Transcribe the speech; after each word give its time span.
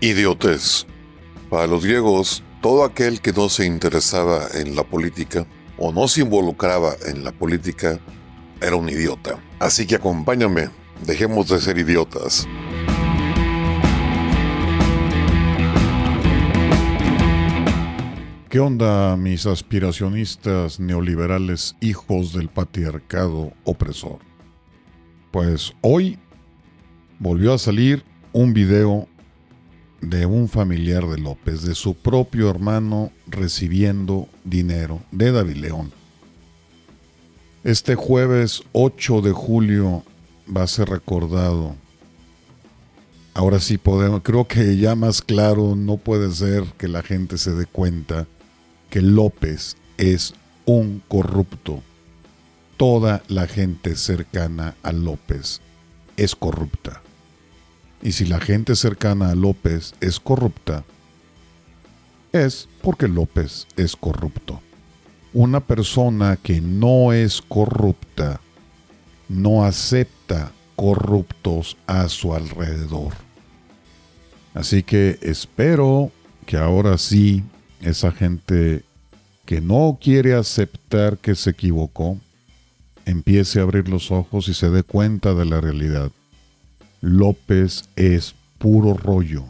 Idiotez. 0.00 0.86
Para 1.50 1.66
los 1.66 1.84
griegos, 1.84 2.44
todo 2.62 2.84
aquel 2.84 3.20
que 3.20 3.32
no 3.32 3.48
se 3.48 3.66
interesaba 3.66 4.46
en 4.54 4.76
la 4.76 4.84
política 4.84 5.44
o 5.76 5.90
no 5.90 6.06
se 6.06 6.20
involucraba 6.20 6.94
en 7.06 7.24
la 7.24 7.32
política 7.32 7.98
era 8.60 8.76
un 8.76 8.88
idiota. 8.88 9.42
Así 9.58 9.88
que 9.88 9.96
acompáñame, 9.96 10.70
dejemos 11.04 11.48
de 11.48 11.60
ser 11.60 11.78
idiotas. 11.78 12.46
¿Qué 18.48 18.60
onda 18.60 19.16
mis 19.16 19.46
aspiracionistas 19.46 20.78
neoliberales 20.78 21.74
hijos 21.80 22.32
del 22.32 22.48
patriarcado 22.48 23.52
opresor? 23.64 24.20
Pues 25.32 25.74
hoy 25.80 26.20
volvió 27.18 27.52
a 27.52 27.58
salir 27.58 28.04
un 28.32 28.52
video 28.54 29.08
de 30.00 30.26
un 30.26 30.48
familiar 30.48 31.06
de 31.08 31.18
López, 31.18 31.62
de 31.62 31.74
su 31.74 31.94
propio 31.94 32.50
hermano 32.50 33.10
recibiendo 33.26 34.28
dinero 34.44 35.00
de 35.10 35.32
David 35.32 35.56
León. 35.56 35.92
Este 37.64 37.94
jueves 37.96 38.62
8 38.72 39.20
de 39.20 39.32
julio 39.32 40.04
va 40.54 40.62
a 40.62 40.68
ser 40.68 40.88
recordado. 40.88 41.74
Ahora 43.34 43.60
sí 43.60 43.78
podemos, 43.78 44.22
creo 44.22 44.46
que 44.46 44.76
ya 44.76 44.94
más 44.94 45.22
claro 45.22 45.74
no 45.76 45.96
puede 45.96 46.32
ser 46.32 46.64
que 46.76 46.88
la 46.88 47.02
gente 47.02 47.38
se 47.38 47.52
dé 47.52 47.66
cuenta 47.66 48.26
que 48.90 49.02
López 49.02 49.76
es 49.96 50.34
un 50.64 51.02
corrupto. 51.08 51.82
Toda 52.76 53.22
la 53.28 53.46
gente 53.46 53.96
cercana 53.96 54.76
a 54.82 54.92
López 54.92 55.60
es 56.16 56.34
corrupta. 56.34 57.02
Y 58.02 58.12
si 58.12 58.24
la 58.26 58.40
gente 58.40 58.76
cercana 58.76 59.30
a 59.30 59.34
López 59.34 59.94
es 60.00 60.20
corrupta, 60.20 60.84
es 62.32 62.68
porque 62.82 63.08
López 63.08 63.66
es 63.76 63.96
corrupto. 63.96 64.60
Una 65.32 65.60
persona 65.60 66.36
que 66.36 66.60
no 66.60 67.12
es 67.12 67.42
corrupta 67.42 68.40
no 69.28 69.64
acepta 69.64 70.52
corruptos 70.76 71.76
a 71.86 72.08
su 72.08 72.34
alrededor. 72.34 73.12
Así 74.54 74.82
que 74.82 75.18
espero 75.22 76.10
que 76.46 76.56
ahora 76.56 76.98
sí 76.98 77.42
esa 77.80 78.10
gente 78.12 78.84
que 79.44 79.60
no 79.60 79.98
quiere 80.00 80.34
aceptar 80.34 81.18
que 81.18 81.34
se 81.34 81.50
equivocó 81.50 82.18
empiece 83.04 83.60
a 83.60 83.62
abrir 83.62 83.88
los 83.88 84.10
ojos 84.10 84.48
y 84.48 84.54
se 84.54 84.70
dé 84.70 84.82
cuenta 84.82 85.34
de 85.34 85.44
la 85.44 85.60
realidad. 85.60 86.10
López 87.00 87.88
es 87.96 88.34
puro 88.58 88.94
rollo. 88.94 89.44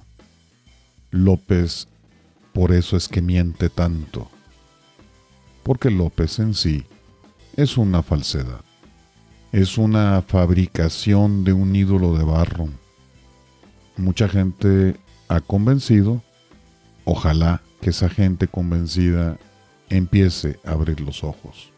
López, 1.11 1.89
por 2.53 2.73
eso 2.73 2.97
es 2.97 3.09
que 3.09 3.23
miente 3.23 3.71
tanto. 3.71 4.29
Porque 5.63 5.91
López 5.91 6.39
en 6.39 6.55
sí 6.55 6.85
es 7.57 7.79
una 7.79 8.03
falsedad. 8.03 8.61
Es 9.51 9.79
una 9.79 10.23
fabricación 10.23 11.45
de 11.45 11.55
un 11.55 11.75
ídolo 11.75 12.17
de 12.17 12.25
barro. 12.25 12.69
Mucha 13.97 14.29
gente 14.29 14.97
ha 15.29 15.41
convencido. 15.41 16.23
Ojalá 17.05 17.63
que 17.81 17.91
esa 17.91 18.11
gente 18.11 18.47
convencida 18.47 19.39
empiece 19.89 20.61
a 20.65 20.73
abrir 20.73 21.01
los 21.01 21.25
ojos. 21.25 21.73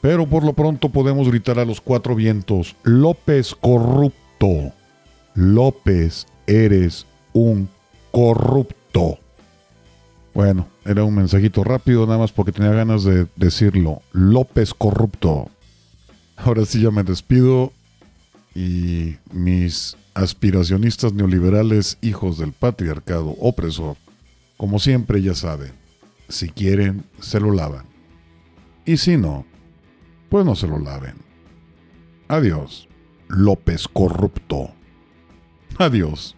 Pero 0.00 0.26
por 0.26 0.44
lo 0.44 0.52
pronto 0.52 0.88
podemos 0.88 1.28
gritar 1.28 1.58
a 1.58 1.64
los 1.64 1.80
cuatro 1.80 2.14
vientos, 2.14 2.76
López 2.82 3.54
corrupto. 3.54 4.72
López, 5.38 6.26
eres 6.48 7.06
un 7.32 7.68
corrupto. 8.10 9.20
Bueno, 10.34 10.66
era 10.84 11.04
un 11.04 11.14
mensajito 11.14 11.62
rápido 11.62 12.06
nada 12.06 12.18
más 12.18 12.32
porque 12.32 12.50
tenía 12.50 12.72
ganas 12.72 13.04
de 13.04 13.28
decirlo. 13.36 14.02
López 14.10 14.74
corrupto. 14.74 15.48
Ahora 16.36 16.64
sí 16.64 16.82
ya 16.82 16.90
me 16.90 17.04
despido 17.04 17.72
y 18.52 19.18
mis 19.32 19.96
aspiracionistas 20.12 21.12
neoliberales, 21.12 21.98
hijos 22.00 22.38
del 22.38 22.52
patriarcado 22.52 23.36
opresor, 23.38 23.96
como 24.56 24.80
siempre 24.80 25.22
ya 25.22 25.34
saben, 25.34 25.70
si 26.28 26.48
quieren, 26.48 27.04
se 27.20 27.38
lo 27.38 27.52
lavan. 27.52 27.86
Y 28.84 28.96
si 28.96 29.16
no, 29.16 29.46
pues 30.30 30.44
no 30.44 30.56
se 30.56 30.66
lo 30.66 30.80
laven. 30.80 31.14
Adiós, 32.26 32.88
López 33.28 33.86
corrupto. 33.86 34.72
Adiós. 35.76 36.37